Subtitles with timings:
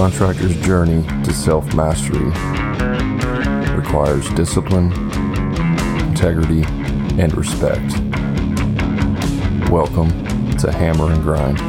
[0.00, 2.24] contractor's journey to self mastery
[3.76, 4.90] requires discipline,
[6.08, 6.62] integrity,
[7.20, 7.92] and respect.
[9.70, 10.08] Welcome
[10.56, 11.60] to Hammer and Grind.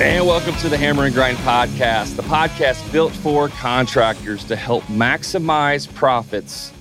[0.00, 4.84] And welcome to the Hammer and Grind podcast, the podcast built for contractors to help
[4.84, 6.72] maximize profits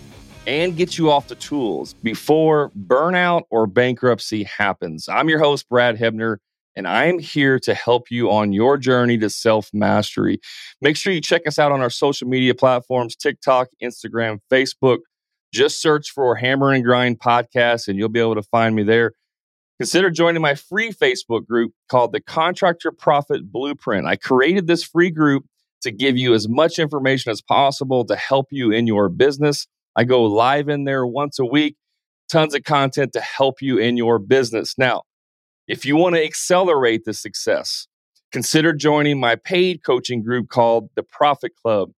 [0.48, 5.10] and get you off the tools before burnout or bankruptcy happens.
[5.10, 6.38] I'm your host, Brad Hebner,
[6.76, 10.40] and I'm here to help you on your journey to self mastery.
[10.82, 15.00] Make sure you check us out on our social media platforms TikTok, Instagram, Facebook.
[15.54, 19.14] Just search for Hammer and Grind Podcast, and you'll be able to find me there.
[19.80, 24.06] Consider joining my free Facebook group called the Contractor Profit Blueprint.
[24.06, 25.46] I created this free group
[25.82, 29.68] to give you as much information as possible to help you in your business.
[29.96, 31.78] I go live in there once a week,
[32.30, 34.76] tons of content to help you in your business.
[34.78, 35.04] Now,
[35.70, 37.88] if you want to accelerate the success,
[38.32, 41.92] consider joining my paid coaching group called the Profit Club.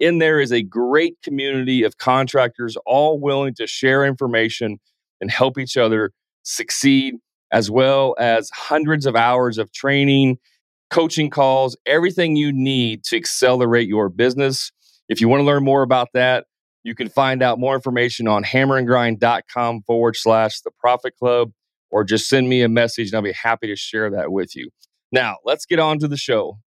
[0.00, 4.78] In there is a great community of contractors all willing to share information
[5.20, 6.12] and help each other
[6.42, 7.16] succeed,
[7.52, 10.38] as well as hundreds of hours of training,
[10.88, 14.72] coaching calls, everything you need to accelerate your business.
[15.10, 16.46] If you want to learn more about that,
[16.82, 21.52] you can find out more information on hammerandgrind.com forward slash the profit club,
[21.90, 24.70] or just send me a message and I'll be happy to share that with you.
[25.12, 26.58] Now, let's get on to the show.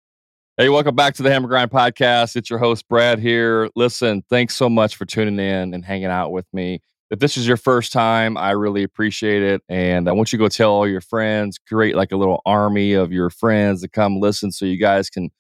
[0.57, 2.37] Hey, welcome back to the Hammer Grind Podcast.
[2.37, 3.71] It's your host, Brad here.
[3.77, 6.81] Listen, thanks so much for tuning in and hanging out with me.
[7.11, 9.63] If this is your first time, I really appreciate it.
[9.69, 12.93] And I want you to go tell all your friends, create like a little army
[12.93, 15.31] of your friends to come listen so you guys can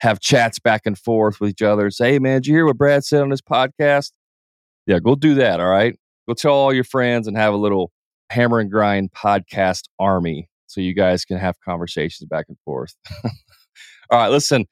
[0.00, 1.90] have chats back and forth with each other.
[1.90, 4.12] Say, hey, man, did you hear what Brad said on this podcast?
[4.86, 5.60] Yeah, go do that.
[5.60, 5.98] All right.
[6.26, 7.92] Go tell all your friends and have a little
[8.32, 12.94] hammer and grind podcast army so you guys can have conversations back and forth.
[13.24, 13.30] all
[14.12, 14.28] right.
[14.30, 14.66] Listen,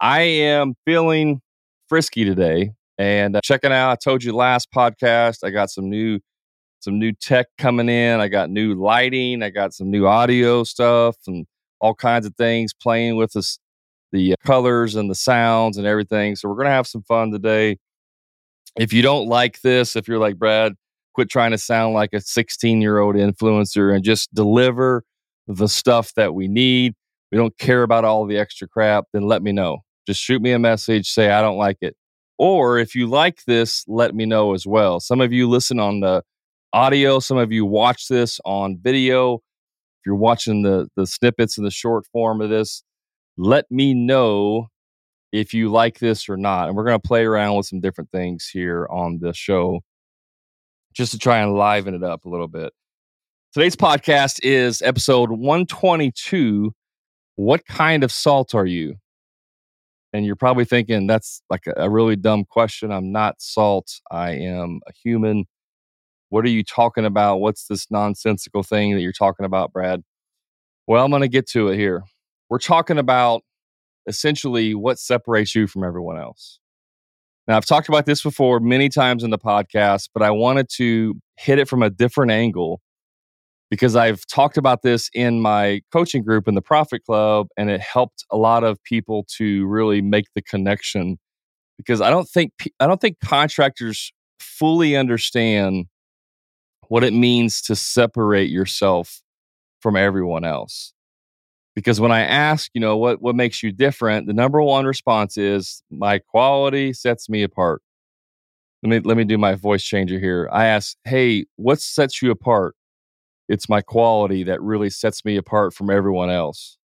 [0.00, 1.40] I am feeling
[1.88, 3.90] frisky today and uh, checking out.
[3.90, 6.20] I told you last podcast, I got some new
[6.78, 8.20] some new tech coming in.
[8.20, 9.42] I got new lighting.
[9.42, 11.46] I got some new audio stuff and
[11.80, 13.58] all kinds of things playing with this
[14.12, 16.36] the uh, colors and the sounds and everything.
[16.36, 17.76] So we're to have some fun today.
[18.78, 20.74] If you don't like this, if you're like Brad,
[21.14, 25.04] quit trying to sound like a 16 year old influencer and just deliver
[25.46, 26.94] the stuff that we need.
[27.32, 29.78] We don't care about all the extra crap, then let me know.
[30.06, 31.96] Just shoot me a message, say I don't like it.
[32.38, 34.98] Or if you like this, let me know as well.
[34.98, 36.22] Some of you listen on the
[36.72, 39.34] audio, some of you watch this on video.
[39.34, 42.82] If you're watching the the snippets in the short form of this,
[43.36, 44.68] let me know
[45.32, 46.68] if you like this or not.
[46.68, 49.80] And we're going to play around with some different things here on the show
[50.92, 52.72] just to try and liven it up a little bit.
[53.52, 56.72] Today's podcast is episode 122
[57.36, 58.96] What kind of salt are you?
[60.12, 62.90] And you're probably thinking that's like a, a really dumb question.
[62.90, 65.46] I'm not salt, I am a human.
[66.28, 67.38] What are you talking about?
[67.38, 70.02] What's this nonsensical thing that you're talking about, Brad?
[70.86, 72.04] Well, I'm going to get to it here
[72.50, 73.42] we're talking about
[74.06, 76.58] essentially what separates you from everyone else.
[77.50, 81.16] Now, I've talked about this before many times in the podcast, but I wanted to
[81.36, 82.80] hit it from a different angle
[83.70, 87.80] because I've talked about this in my coaching group in the Profit Club, and it
[87.80, 91.18] helped a lot of people to really make the connection.
[91.76, 95.86] Because I don't think I don't think contractors fully understand
[96.86, 99.22] what it means to separate yourself
[99.80, 100.92] from everyone else
[101.74, 105.36] because when I ask, you know, what what makes you different, the number one response
[105.36, 107.82] is my quality sets me apart.
[108.82, 110.48] Let me let me do my voice changer here.
[110.52, 112.74] I ask, "Hey, what sets you apart?"
[113.48, 116.78] It's my quality that really sets me apart from everyone else.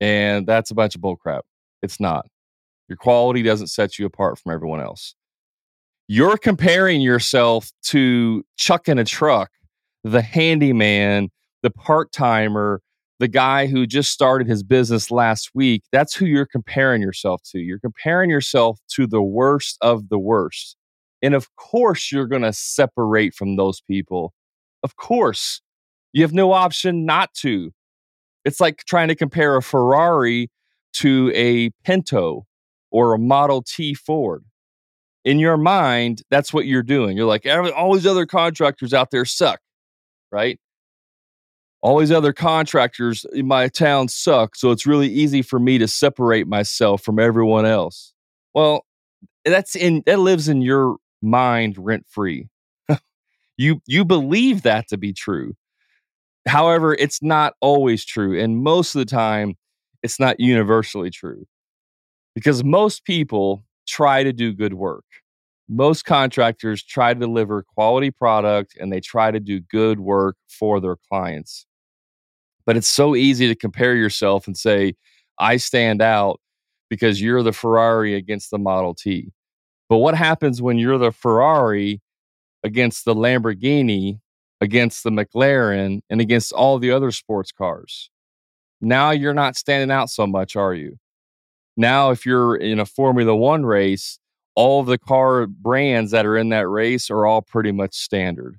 [0.00, 1.42] And that's a bunch of bullcrap.
[1.82, 2.26] It's not.
[2.88, 5.14] Your quality doesn't set you apart from everyone else.
[6.08, 9.50] You're comparing yourself to Chuck in a truck,
[10.02, 11.30] the handyman,
[11.62, 12.80] the part timer,
[13.20, 17.58] the guy who just started his business last week, that's who you're comparing yourself to.
[17.60, 20.74] You're comparing yourself to the worst of the worst.
[21.20, 24.32] And of course, you're going to separate from those people.
[24.82, 25.60] Of course,
[26.14, 27.72] you have no option not to.
[28.46, 30.50] It's like trying to compare a Ferrari
[30.94, 32.46] to a Pinto
[32.90, 34.44] or a Model T Ford.
[35.26, 37.18] In your mind, that's what you're doing.
[37.18, 39.60] You're like, all these other contractors out there suck,
[40.32, 40.58] right?
[41.82, 44.54] All these other contractors in my town suck.
[44.54, 48.12] So it's really easy for me to separate myself from everyone else.
[48.54, 48.84] Well,
[49.44, 52.48] that's in that lives in your mind rent free.
[53.56, 55.54] you you believe that to be true.
[56.46, 58.38] However, it's not always true.
[58.38, 59.56] And most of the time,
[60.02, 61.46] it's not universally true
[62.34, 65.04] because most people try to do good work.
[65.68, 70.80] Most contractors try to deliver quality product and they try to do good work for
[70.80, 71.66] their clients.
[72.66, 74.94] But it's so easy to compare yourself and say,
[75.38, 76.40] I stand out
[76.88, 79.32] because you're the Ferrari against the Model T.
[79.88, 82.00] But what happens when you're the Ferrari
[82.62, 84.20] against the Lamborghini,
[84.60, 88.10] against the McLaren, and against all the other sports cars?
[88.80, 90.98] Now you're not standing out so much, are you?
[91.76, 94.18] Now, if you're in a Formula One race,
[94.54, 98.58] all the car brands that are in that race are all pretty much standard,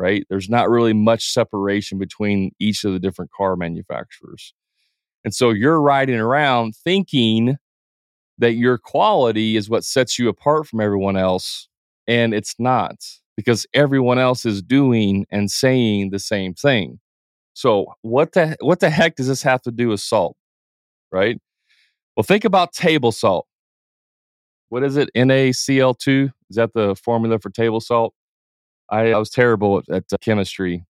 [0.00, 0.24] right?
[0.30, 4.54] There's not really much separation between each of the different car manufacturers.
[5.24, 7.58] And so you're riding around thinking
[8.38, 11.68] that your quality is what sets you apart from everyone else.
[12.08, 12.96] And it's not
[13.36, 16.98] because everyone else is doing and saying the same thing.
[17.52, 20.34] So what the what the heck does this have to do with salt?
[21.12, 21.38] Right?
[22.16, 23.46] Well, think about table salt.
[24.70, 25.10] What is it?
[25.14, 26.32] NaCl2?
[26.48, 28.14] Is that the formula for table salt?
[28.90, 30.84] I, I was terrible at, at uh, chemistry.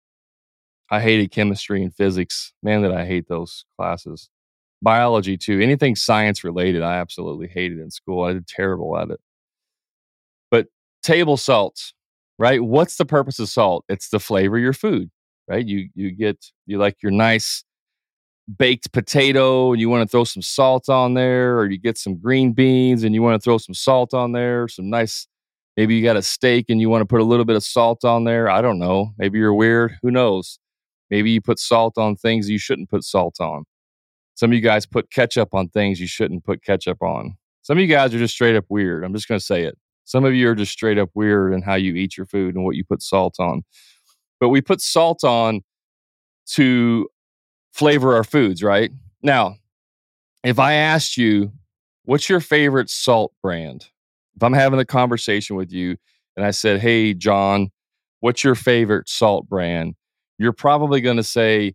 [0.89, 2.53] I hated chemistry and physics.
[2.63, 4.29] Man, did I hate those classes.
[4.81, 5.59] Biology, too.
[5.59, 8.23] Anything science related, I absolutely hated in school.
[8.23, 9.19] I did terrible at it.
[10.49, 10.67] But
[11.03, 11.93] table salt,
[12.37, 12.63] right?
[12.63, 13.85] What's the purpose of salt?
[13.89, 15.11] It's to flavor your food,
[15.47, 15.65] right?
[15.65, 17.63] You you get you like your nice
[18.57, 22.15] baked potato and you want to throw some salt on there, or you get some
[22.17, 25.27] green beans and you want to throw some salt on there, some nice,
[25.79, 28.03] maybe you got a steak and you want to put a little bit of salt
[28.03, 28.49] on there.
[28.49, 29.13] I don't know.
[29.17, 29.97] Maybe you're weird.
[30.01, 30.59] Who knows?
[31.09, 33.63] Maybe you put salt on things you shouldn't put salt on.
[34.35, 37.37] Some of you guys put ketchup on things you shouldn't put ketchup on.
[37.61, 39.05] Some of you guys are just straight up weird.
[39.05, 39.77] I'm just going to say it.
[40.03, 42.65] Some of you are just straight up weird in how you eat your food and
[42.65, 43.63] what you put salt on.
[44.41, 45.61] But we put salt on
[46.55, 47.07] to
[47.71, 48.91] flavor our foods, right?
[49.23, 49.55] Now,
[50.43, 51.53] if I asked you,
[52.03, 53.85] what's your favorite salt brand?
[54.39, 55.97] If I'm having a conversation with you
[56.37, 57.71] and I said, hey, John,
[58.21, 59.95] what's your favorite salt brand?
[60.37, 61.73] You're probably going to say,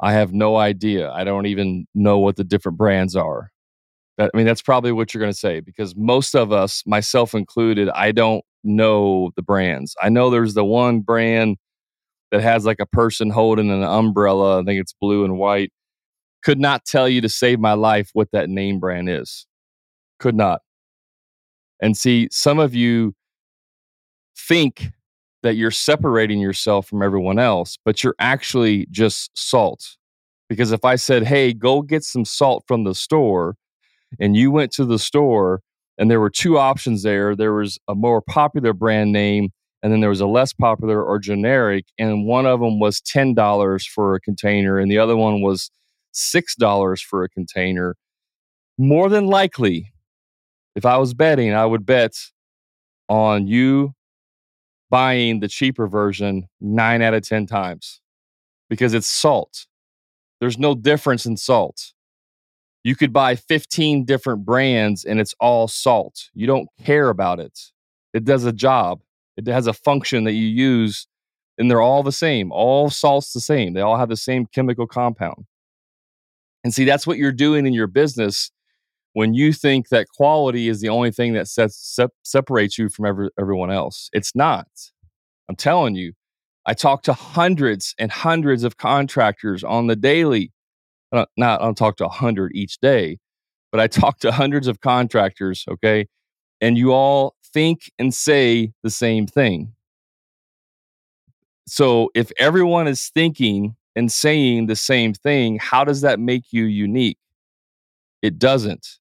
[0.00, 1.12] I have no idea.
[1.12, 3.52] I don't even know what the different brands are.
[4.18, 7.32] That, I mean, that's probably what you're going to say because most of us, myself
[7.32, 9.94] included, I don't know the brands.
[10.02, 11.58] I know there's the one brand
[12.32, 14.60] that has like a person holding an umbrella.
[14.60, 15.70] I think it's blue and white.
[16.42, 19.46] Could not tell you to save my life what that name brand is.
[20.18, 20.60] Could not.
[21.84, 23.14] And see, some of you
[24.38, 24.86] think
[25.42, 29.98] that you're separating yourself from everyone else, but you're actually just salt.
[30.48, 33.56] Because if I said, hey, go get some salt from the store,
[34.18, 35.60] and you went to the store
[35.98, 39.50] and there were two options there, there was a more popular brand name
[39.82, 43.86] and then there was a less popular or generic and one of them was $10
[43.88, 45.70] for a container and the other one was
[46.14, 47.94] $6 for a container
[48.78, 49.92] more than likely
[50.74, 52.12] if i was betting i would bet
[53.08, 53.94] on you
[54.90, 58.00] buying the cheaper version 9 out of 10 times
[58.68, 59.66] because it's salt
[60.40, 61.92] there's no difference in salt
[62.82, 67.58] you could buy 15 different brands and it's all salt you don't care about it
[68.12, 69.00] it does a job
[69.36, 71.06] it has a function that you use,
[71.58, 72.52] and they're all the same.
[72.52, 73.74] All salt's the same.
[73.74, 75.46] They all have the same chemical compound.
[76.62, 78.50] And see, that's what you're doing in your business
[79.14, 83.06] when you think that quality is the only thing that sets, sep- separates you from
[83.06, 84.10] every, everyone else.
[84.12, 84.66] It's not.
[85.48, 86.12] I'm telling you,
[86.66, 90.52] I talk to hundreds and hundreds of contractors on the daily.
[91.12, 93.18] Uh, not, I don't talk to a hundred each day,
[93.70, 95.64] but I talk to hundreds of contractors.
[95.68, 96.08] Okay,
[96.60, 99.74] and you all think and say the same thing.
[101.66, 106.64] So if everyone is thinking and saying the same thing, how does that make you
[106.64, 107.18] unique?
[108.22, 108.98] It doesn't.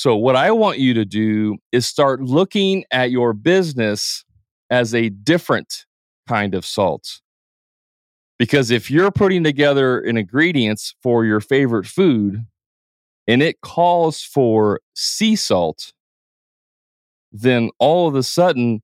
[0.00, 4.24] So, what I want you to do is start looking at your business
[4.70, 5.84] as a different
[6.26, 7.20] kind of salt.
[8.38, 12.46] Because if you're putting together an ingredients for your favorite food
[13.28, 15.92] and it calls for sea salt,
[17.30, 18.80] then all of a sudden,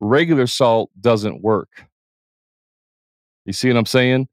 [0.00, 1.86] regular salt doesn't work.
[3.46, 4.28] You see what I'm saying?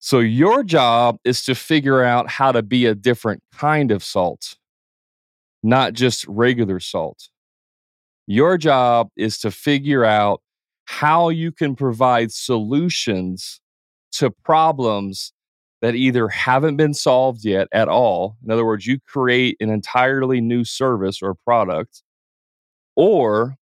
[0.00, 4.56] So, your job is to figure out how to be a different kind of salt,
[5.62, 7.28] not just regular salt.
[8.26, 10.40] Your job is to figure out
[10.84, 13.60] how you can provide solutions
[14.12, 15.32] to problems
[15.82, 18.36] that either haven't been solved yet at all.
[18.44, 22.02] In other words, you create an entirely new service or product
[22.96, 23.56] or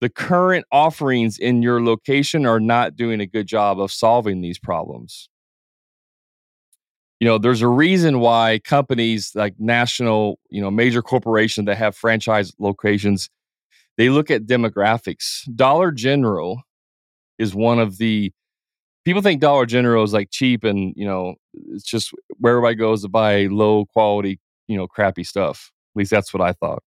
[0.00, 4.58] the current offerings in your location are not doing a good job of solving these
[4.58, 5.28] problems.
[7.20, 11.96] You know, there's a reason why companies like national, you know, major corporations that have
[11.96, 13.28] franchise locations,
[13.96, 15.42] they look at demographics.
[15.54, 16.62] Dollar General
[17.38, 18.32] is one of the
[19.04, 21.34] people think Dollar General is like cheap and, you know,
[21.72, 25.72] it's just where everybody goes to buy low quality, you know, crappy stuff.
[25.94, 26.82] At least that's what I thought.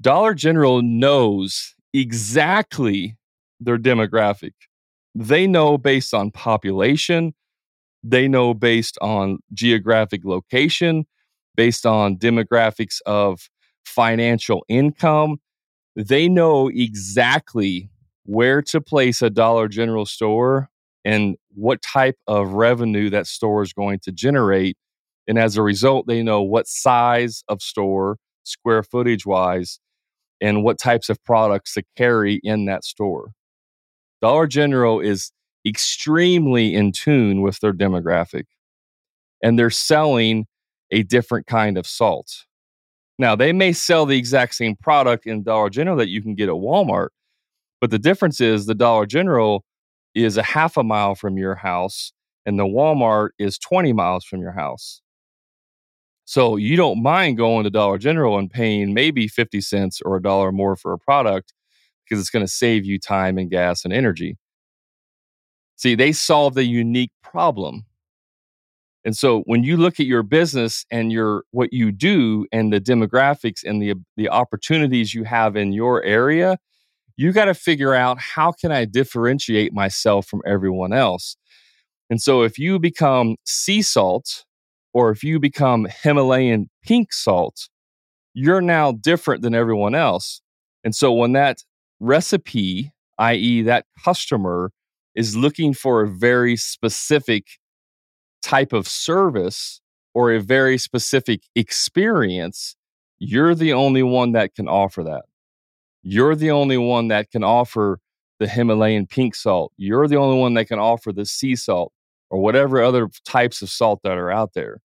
[0.00, 3.16] Dollar General knows exactly
[3.60, 4.52] their demographic.
[5.14, 7.34] They know based on population,
[8.10, 11.06] they know based on geographic location,
[11.56, 13.48] based on demographics of
[13.84, 15.38] financial income.
[15.96, 17.90] They know exactly
[18.24, 20.68] where to place a Dollar General store
[21.04, 24.76] and what type of revenue that store is going to generate.
[25.26, 29.80] And as a result, they know what size of store, square footage wise,
[30.40, 33.32] and what types of products to carry in that store.
[34.20, 35.32] Dollar General is
[35.66, 38.44] extremely in tune with their demographic
[39.42, 40.46] and they're selling
[40.90, 42.44] a different kind of salt.
[43.18, 46.48] Now, they may sell the exact same product in Dollar General that you can get
[46.48, 47.08] at Walmart,
[47.80, 49.64] but the difference is the Dollar General
[50.14, 52.12] is a half a mile from your house
[52.44, 55.02] and the Walmart is 20 miles from your house.
[56.24, 60.22] So you don't mind going to Dollar General and paying maybe 50 cents or a
[60.22, 61.52] dollar more for a product
[62.04, 64.36] because it's going to save you time and gas and energy.
[65.76, 67.84] See, they solved a unique problem.
[69.04, 72.80] And so when you look at your business and your what you do and the
[72.80, 76.58] demographics and the the opportunities you have in your area,
[77.16, 81.36] you got to figure out how can I differentiate myself from everyone else.
[82.10, 84.44] And so if you become sea salt
[84.92, 87.68] or if you become Himalayan pink salt,
[88.34, 90.40] you're now different than everyone else.
[90.84, 91.58] And so when that
[92.00, 94.72] recipe, i.e., that customer
[95.16, 97.46] is looking for a very specific
[98.42, 99.80] type of service
[100.14, 102.76] or a very specific experience,
[103.18, 105.24] you're the only one that can offer that.
[106.02, 107.98] You're the only one that can offer
[108.38, 109.72] the Himalayan pink salt.
[109.76, 111.92] You're the only one that can offer the sea salt
[112.30, 114.80] or whatever other types of salt that are out there.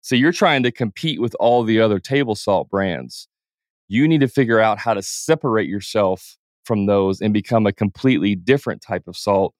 [0.00, 3.28] So you're trying to compete with all the other table salt brands.
[3.88, 8.34] You need to figure out how to separate yourself from those and become a completely
[8.34, 9.54] different type of salt.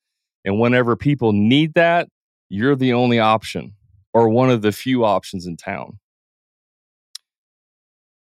[0.45, 2.09] And whenever people need that,
[2.49, 3.75] you're the only option
[4.13, 5.99] or one of the few options in town.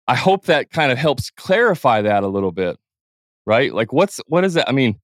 [0.08, 2.78] I hope that kind of helps clarify that a little bit,
[3.46, 3.74] right?
[3.74, 4.68] Like, what's what is that?
[4.68, 5.00] I mean,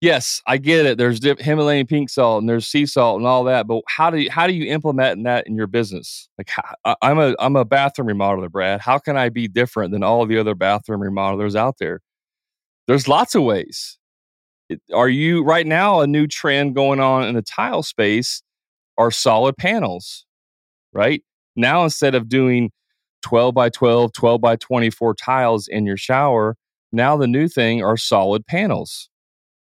[0.00, 0.98] yes, I get it.
[0.98, 4.30] There's Himalayan pink salt and there's sea salt and all that, but how do you,
[4.30, 6.28] how do you implement that in your business?
[6.36, 6.50] Like
[7.00, 8.80] I'm a I'm a bathroom remodeler, Brad.
[8.80, 12.00] How can I be different than all the other bathroom remodelers out there?
[12.88, 13.98] There's lots of ways.
[14.94, 18.42] Are you right now a new trend going on in the tile space
[18.98, 20.24] are solid panels,
[20.92, 21.22] right?
[21.56, 22.70] Now instead of doing
[23.22, 26.56] 12 by 12, 12 by 24 tiles in your shower,
[26.92, 29.10] now the new thing are solid panels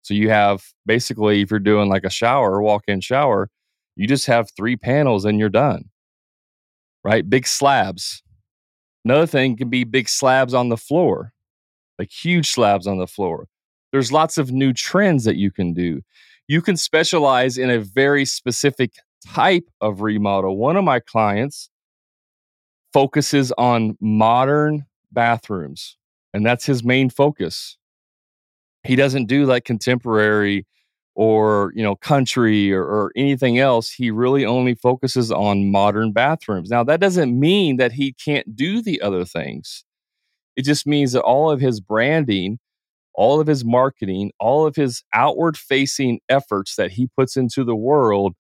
[0.03, 3.49] so you have basically, if you're doing like a shower, walk in shower,
[3.97, 5.85] you just have three panels and you're done.
[7.05, 7.29] Right?
[7.29, 8.23] Big slabs.
[9.05, 11.33] Another thing can be big slabs on the floor,
[11.99, 13.47] like huge slabs on the floor.
[13.93, 16.03] There's lots of new trends that you can do.
[16.49, 18.93] You can specialize in a very specific
[19.27, 20.57] type of remodel.
[20.57, 21.71] One of my clients
[22.93, 25.97] focuses on modern bathrooms,
[26.35, 27.77] and that's his main focus
[28.85, 30.67] he doesn't do like contemporary
[31.15, 36.71] or you know country or, or, anything else he really only focuses on modern bathrooms
[36.71, 39.85] now that doesn't mean that he can't do the other things
[40.57, 42.59] it just means that all of his branding
[43.15, 47.77] all of his marketing all of his outward facing efforts that he puts into the
[47.77, 48.35] world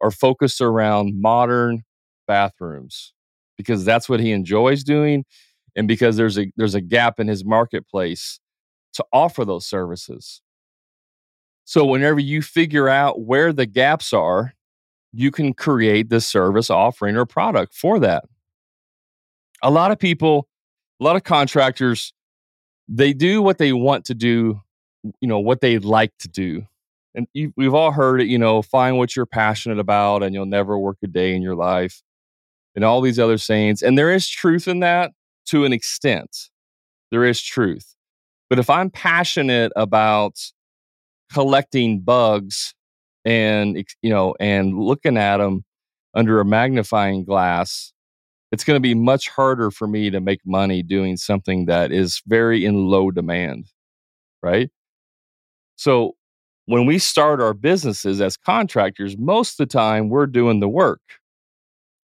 [0.00, 1.82] are focused around modern
[2.26, 3.12] bathrooms
[3.56, 5.24] because that's what he enjoys doing
[5.76, 8.40] and because there's a there's a gap in his marketplace
[8.94, 10.40] to offer those services.
[11.64, 14.54] So, whenever you figure out where the gaps are,
[15.12, 18.24] you can create the service offering or product for that.
[19.62, 20.48] A lot of people,
[21.00, 22.12] a lot of contractors,
[22.88, 24.60] they do what they want to do,
[25.20, 26.66] you know, what they like to do.
[27.14, 30.46] And you, we've all heard it, you know, find what you're passionate about and you'll
[30.46, 32.02] never work a day in your life
[32.74, 33.82] and all these other sayings.
[33.82, 35.12] And there is truth in that
[35.46, 36.50] to an extent.
[37.10, 37.94] There is truth.
[38.48, 40.38] But if I'm passionate about
[41.32, 42.74] collecting bugs
[43.24, 45.64] and you know and looking at them
[46.14, 47.92] under a magnifying glass,
[48.52, 52.22] it's going to be much harder for me to make money doing something that is
[52.26, 53.66] very in low demand.
[54.42, 54.70] right?
[55.76, 56.14] So
[56.66, 61.00] when we start our businesses as contractors, most of the time we're doing the work.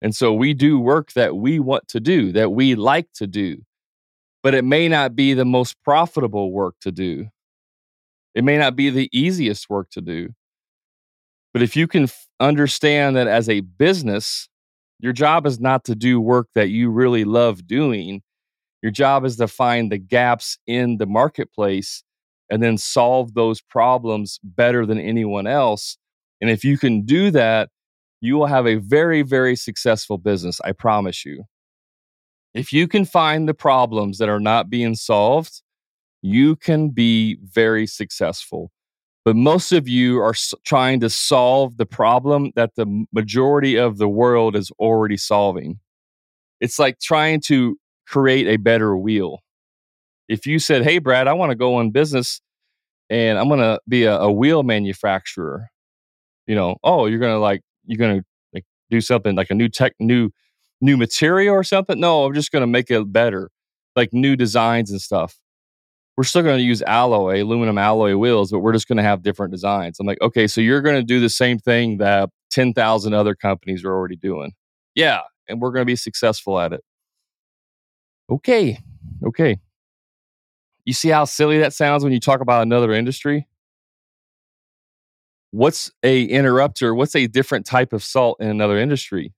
[0.03, 3.63] And so we do work that we want to do, that we like to do,
[4.43, 7.29] but it may not be the most profitable work to do.
[8.35, 10.31] It may not be the easiest work to do.
[11.53, 14.49] But if you can f- understand that as a business,
[15.03, 18.23] your job is not to do work that you really love doing.
[18.83, 22.05] Your job is to find the gaps in the marketplace
[22.49, 25.99] and then solve those problems better than anyone else.
[26.41, 27.69] And if you can do that,
[28.21, 30.61] you will have a very, very successful business.
[30.65, 31.45] I promise you.
[32.55, 35.63] If you can find the problems that are not being solved,
[36.21, 38.71] you can be very successful.
[39.25, 44.09] But most of you are trying to solve the problem that the majority of the
[44.09, 45.79] world is already solving.
[46.61, 49.39] It's like trying to create a better wheel.
[50.29, 52.41] If you said, Hey, Brad, I want to go in business
[53.11, 55.69] and I'm going to be a, a wheel manufacturer,
[56.47, 59.55] you know, oh, you're going to like, you're going to like do something like a
[59.55, 60.31] new tech, new,
[60.81, 62.01] new material or something.
[62.01, 63.51] No, I'm just going to make it better,
[63.95, 65.39] like new designs and stuff
[66.17, 69.23] we're still going to use alloy, aluminum alloy wheels, but we're just going to have
[69.23, 69.99] different designs.
[69.99, 73.85] I'm like, okay, so you're going to do the same thing that 10,000 other companies
[73.85, 74.53] are already doing.
[74.95, 75.21] Yeah.
[75.49, 76.83] And we're going to be successful at it.
[78.31, 78.79] Okay.
[79.27, 79.59] Okay.
[80.85, 83.47] You see how silly that sounds when you talk about another industry?
[85.51, 86.95] What's a interrupter?
[86.95, 89.33] What's a different type of salt in another industry?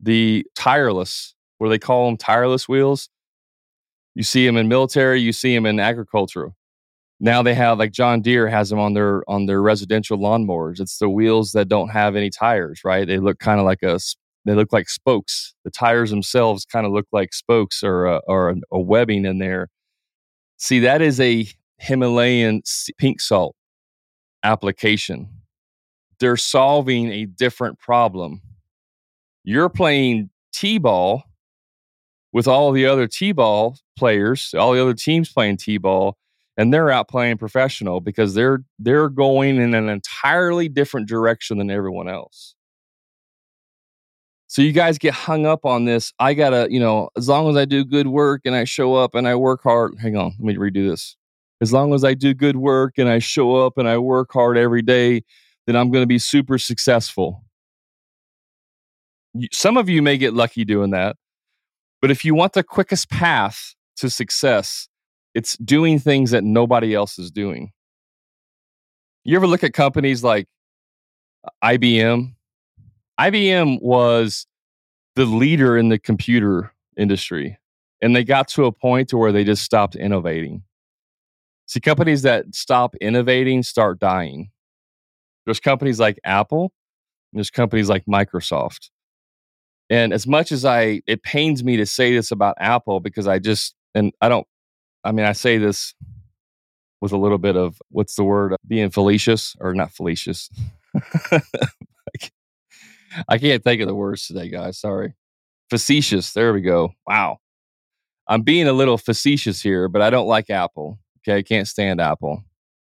[0.00, 2.16] The tireless, what do they call them?
[2.16, 3.08] Tireless wheels.
[4.14, 6.50] You see them in military, you see them in agriculture.
[7.20, 10.80] Now they have like John Deere has them on their on their residential lawnmowers.
[10.80, 13.06] It's the wheels that don't have any tires, right?
[13.06, 14.00] They look kind of like a
[14.44, 15.54] they look like spokes.
[15.64, 19.68] The tires themselves kind of look like spokes or a, or a, webbing in there.
[20.56, 21.46] See, that is a
[21.78, 22.62] Himalayan
[22.98, 23.54] pink salt
[24.42, 25.28] application.
[26.18, 28.40] They're solving a different problem.
[29.44, 31.22] You're playing T-ball
[32.32, 36.16] with all the other T-ball players, all the other teams playing T-ball,
[36.56, 41.70] and they're out playing professional because they're they're going in an entirely different direction than
[41.70, 42.54] everyone else.
[44.48, 46.12] So you guys get hung up on this.
[46.18, 49.14] I gotta, you know, as long as I do good work and I show up
[49.14, 49.94] and I work hard.
[49.98, 51.16] Hang on, let me redo this.
[51.62, 54.58] As long as I do good work and I show up and I work hard
[54.58, 55.22] every day,
[55.66, 57.44] then I'm going to be super successful.
[59.52, 61.16] Some of you may get lucky doing that.
[62.02, 64.88] But if you want the quickest path to success,
[65.34, 67.70] it's doing things that nobody else is doing.
[69.24, 70.48] You ever look at companies like
[71.46, 72.34] uh, IBM?
[73.20, 74.46] IBM was
[75.14, 77.56] the leader in the computer industry,
[78.00, 80.64] and they got to a point to where they just stopped innovating.
[81.66, 84.50] See, companies that stop innovating start dying.
[85.44, 86.72] There's companies like Apple,
[87.32, 88.90] there's companies like Microsoft.
[89.92, 93.38] And as much as I, it pains me to say this about Apple because I
[93.38, 94.46] just, and I don't,
[95.04, 95.92] I mean, I say this
[97.02, 100.48] with a little bit of what's the word, being fallacious or not fallacious.
[103.28, 104.78] I can't think of the words today, guys.
[104.78, 105.12] Sorry.
[105.68, 106.32] Facetious.
[106.32, 106.94] There we go.
[107.06, 107.40] Wow.
[108.26, 111.00] I'm being a little facetious here, but I don't like Apple.
[111.18, 111.36] Okay.
[111.36, 112.42] I can't stand Apple.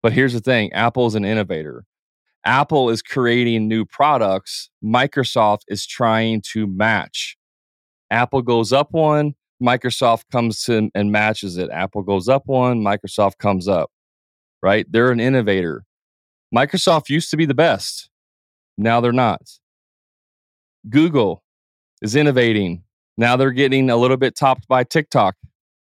[0.04, 1.86] But here's the thing Apple's an innovator.
[2.46, 4.70] Apple is creating new products.
[4.84, 7.38] Microsoft is trying to match.
[8.12, 11.70] Apple goes up one, Microsoft comes in and matches it.
[11.72, 13.90] Apple goes up one, Microsoft comes up,
[14.62, 14.86] right?
[14.90, 15.86] They're an innovator.
[16.54, 18.10] Microsoft used to be the best.
[18.78, 19.42] Now they're not.
[20.90, 21.44] Google
[22.02, 22.84] is innovating.
[23.18, 25.36] Now they're getting a little bit topped by TikTok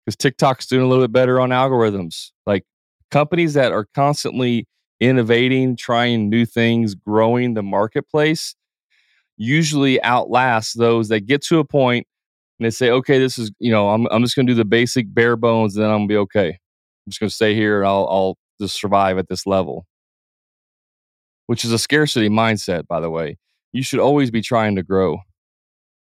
[0.04, 2.30] because TikTok's doing a little bit better on algorithms.
[2.46, 2.64] Like
[3.10, 4.66] companies that are constantly
[5.00, 8.54] innovating, trying new things, growing the marketplace,
[9.36, 12.06] usually outlast those that get to a point
[12.58, 14.64] and they say, okay, this is, you know, I'm, I'm just going to do the
[14.64, 16.48] basic bare bones and then I'm going to be okay.
[16.48, 19.86] I'm just going to stay here and I'll, I'll just survive at this level,
[21.46, 23.36] which is a scarcity mindset, by the way.
[23.72, 25.18] You should always be trying to grow.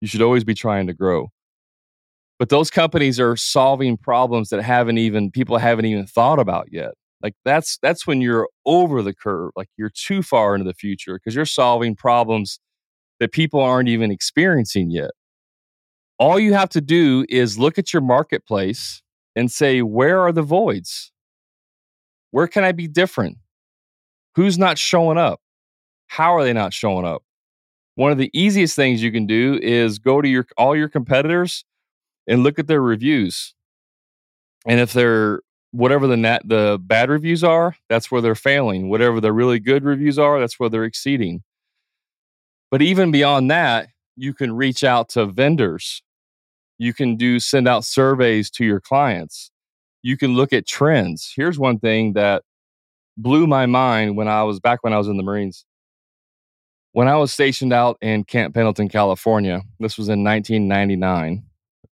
[0.02, 1.28] You should always be trying to grow.
[2.38, 6.92] But those companies are solving problems that haven't even, people haven't even thought about yet
[7.24, 11.14] like that's that's when you're over the curve like you're too far into the future
[11.14, 12.60] because you're solving problems
[13.18, 15.10] that people aren't even experiencing yet.
[16.18, 19.02] All you have to do is look at your marketplace
[19.34, 21.10] and say where are the voids?
[22.30, 23.38] Where can i be different?
[24.34, 25.40] Who's not showing up?
[26.08, 27.22] How are they not showing up?
[27.94, 31.64] One of the easiest things you can do is go to your all your competitors
[32.26, 33.54] and look at their reviews.
[34.66, 35.40] And if they're
[35.74, 38.88] whatever the net the bad reviews are, that's where they're failing.
[38.88, 41.42] Whatever the really good reviews are, that's where they're exceeding.
[42.70, 46.02] But even beyond that, you can reach out to vendors.
[46.78, 49.50] You can do send out surveys to your clients.
[50.02, 51.32] You can look at trends.
[51.34, 52.44] Here's one thing that
[53.16, 55.64] blew my mind when I was back when I was in the Marines.
[56.92, 61.44] When I was stationed out in Camp Pendleton, California, this was in 1999.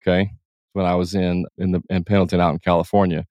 [0.04, 0.32] Okay,
[0.74, 3.26] when I was in in the in Pendleton out in California.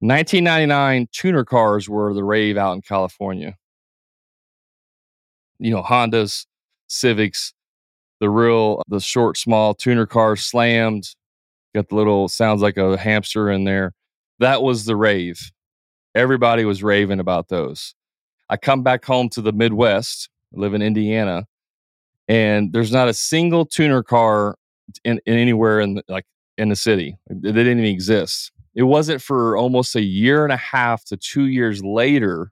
[0.00, 3.54] 1999 tuner cars were the rave out in California.
[5.58, 6.46] You know, Hondas,
[6.88, 7.52] Civics,
[8.18, 11.04] the real the short small tuner cars slammed,
[11.74, 13.92] got the little sounds like a hamster in there.
[14.38, 15.52] That was the rave.
[16.14, 17.94] Everybody was raving about those.
[18.48, 21.44] I come back home to the Midwest, I live in Indiana,
[22.26, 24.56] and there's not a single tuner car
[25.04, 26.24] in, in anywhere in the, like
[26.56, 27.16] in the city.
[27.28, 28.50] They didn't even exist.
[28.80, 32.50] It wasn't for almost a year and a half to two years later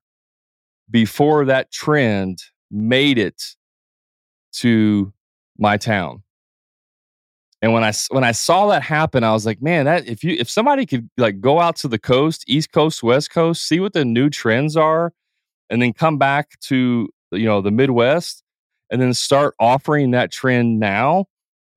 [0.91, 3.43] before that trend made it
[4.57, 5.11] to
[5.57, 6.23] my town.
[7.63, 10.37] And when I when I saw that happen, I was like, man, that if you
[10.39, 13.95] if somebody could like go out to the coast, East Coast, West Coast, see what
[13.95, 15.15] the new trends are,
[15.71, 18.43] and then come back to you know the Midwest,
[18.91, 21.25] and then start offering that trend now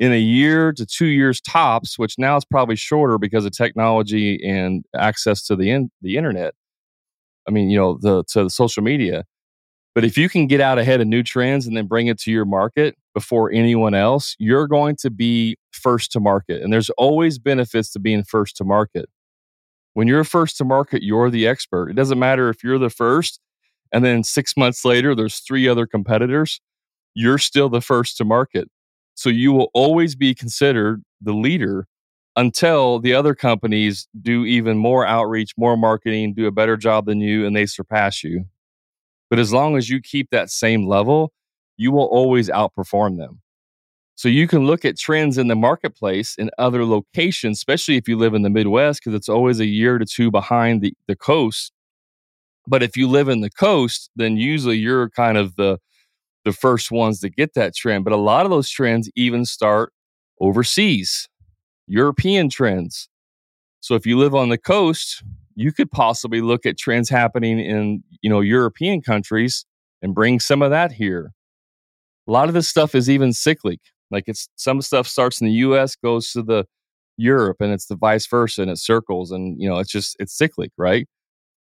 [0.02, 4.44] in a year to two years tops, which now is probably shorter because of technology
[4.44, 6.54] and access to the in, the internet.
[7.48, 9.24] I mean, you know, the to the social media.
[9.96, 12.32] But if you can get out ahead of new trends and then bring it to
[12.32, 16.62] your market before anyone else, you're going to be first to market.
[16.62, 19.10] And there's always benefits to being first to market.
[19.94, 21.90] When you're first to market, you're the expert.
[21.90, 23.42] It doesn't matter if you're the first
[23.92, 26.62] and then six months later, there's three other competitors,
[27.14, 28.70] you're still the first to market.
[29.16, 31.88] So you will always be considered the leader
[32.36, 37.20] until the other companies do even more outreach, more marketing, do a better job than
[37.20, 38.46] you, and they surpass you.
[39.30, 41.34] But as long as you keep that same level,
[41.78, 43.42] you will always outperform them.
[44.16, 48.18] So you can look at trends in the marketplace in other locations, especially if you
[48.18, 51.72] live in the Midwest, because it's always a year to two behind the, the coast.
[52.68, 55.80] But if you live in the coast, then usually you're kind of the
[56.46, 58.04] the first ones to get that trend.
[58.04, 59.94] But a lot of those trends even start
[60.40, 61.30] overseas,
[61.88, 63.10] European trends.
[63.80, 65.24] So if you live on the coast,
[65.56, 69.66] you could possibly look at trends happening in you know European countries
[70.02, 71.32] and bring some of that here.
[72.28, 73.80] A lot of this stuff is even cyclic.
[74.10, 76.66] Like it's some stuff starts in the US, goes to the
[77.18, 80.38] Europe, and it's the vice versa, and it circles, and you know it's just it's
[80.38, 81.08] cyclic, right?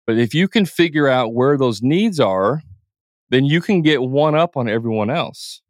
[0.07, 2.63] But if you can figure out where those needs are,
[3.31, 5.63] then you can get one up on everyone else.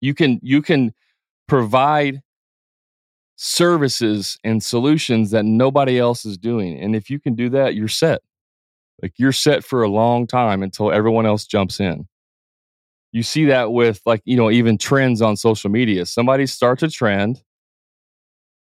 [0.00, 0.92] You can you can
[1.48, 2.20] provide
[3.36, 6.78] services and solutions that nobody else is doing.
[6.78, 8.22] And if you can do that, you're set.
[9.02, 12.06] Like you're set for a long time until everyone else jumps in.
[13.12, 16.06] You see that with like, you know, even trends on social media.
[16.06, 17.42] Somebody starts a trend,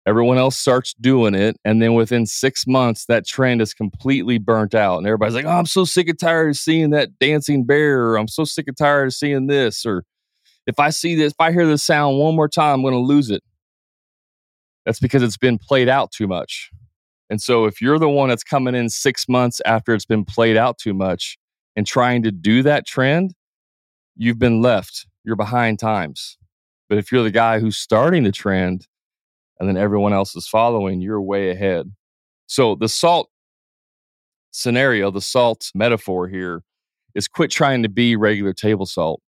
[0.07, 1.57] everyone else starts doing it.
[1.65, 4.99] And then within six months, that trend is completely burnt out.
[4.99, 8.17] And everybody's like, oh, I'm so sick and tired of seeing that dancing bear, or
[8.17, 9.87] I'm so sick and tired of seeing this.
[9.87, 10.05] Or
[10.67, 12.99] if I see this, if I hear this sound one more time, I'm going to
[12.99, 13.43] lose it.
[14.85, 16.71] That's because it's been played out too much.
[17.31, 20.57] And so if you're the one that's coming in six months after it's been played
[20.57, 21.39] out too much
[21.77, 23.35] and trying to do that trend,
[24.17, 25.07] you've been left.
[25.25, 26.37] You're behind times.
[26.89, 28.87] But if you're the guy who's starting the trend
[29.63, 31.91] and then everyone else is following, you're way ahead.
[32.47, 33.31] So the salt
[34.51, 36.63] scenario, the salt metaphor here
[37.15, 39.23] is quit trying to be regular table salt.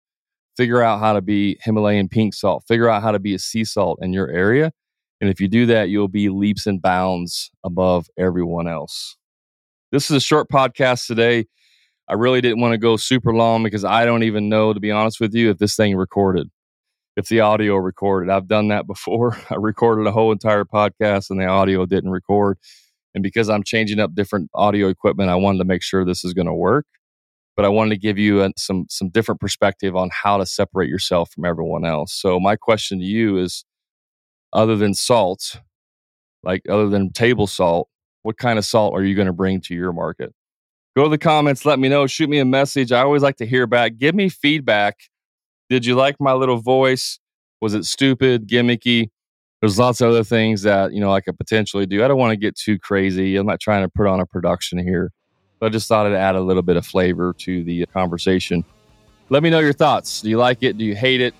[0.58, 2.64] Figure out how to be Himalayan pink salt.
[2.68, 4.72] Figure out how to be a sea salt in your area
[5.24, 9.16] and if you do that, you'll be leaps and bounds above everyone else.
[9.90, 11.46] This is a short podcast today.
[12.10, 14.92] I really didn't want to go super long because I don't even know, to be
[14.92, 16.50] honest with you, if this thing recorded,
[17.16, 18.32] if the audio recorded.
[18.32, 19.38] I've done that before.
[19.50, 22.58] I recorded a whole entire podcast and the audio didn't record.
[23.14, 26.34] And because I'm changing up different audio equipment, I wanted to make sure this is
[26.34, 26.86] going to work.
[27.56, 30.90] But I wanted to give you a, some some different perspective on how to separate
[30.90, 32.12] yourself from everyone else.
[32.12, 33.64] So my question to you is
[34.52, 35.60] other than salt,
[36.42, 37.90] like other than table salt,
[38.24, 40.34] what kind of salt are you going to bring to your market?
[40.96, 42.92] Go to the comments, let me know, shoot me a message.
[42.92, 43.98] I always like to hear back.
[43.98, 44.96] Give me feedback.
[45.70, 47.20] Did you like my little voice?
[47.62, 49.10] Was it stupid, gimmicky?
[49.62, 52.04] There's lots of other things that, you know, I could potentially do.
[52.04, 53.38] I don't want to get too crazy.
[53.38, 55.12] I'm not trying to put on a production here,
[55.60, 58.66] but I just thought I'd add a little bit of flavor to the conversation.
[59.30, 60.22] Let me know your thoughts.
[60.22, 60.78] Do you like it?
[60.78, 61.34] Do you hate it?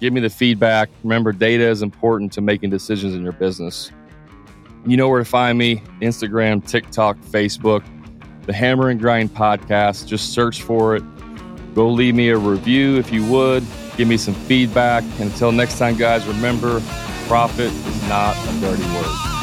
[0.00, 0.88] Give me the feedback.
[1.02, 3.92] Remember, data is important to making decisions in your business.
[4.86, 7.84] You know where to find me Instagram, TikTok, Facebook,
[8.46, 10.06] the Hammer and Grind podcast.
[10.06, 11.02] Just search for it.
[11.76, 13.62] Go leave me a review if you would.
[13.98, 15.04] Give me some feedback.
[15.20, 16.80] And until next time, guys, remember
[17.28, 19.35] profit is not a dirty word.